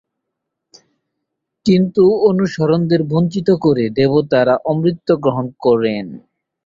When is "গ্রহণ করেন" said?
5.23-6.05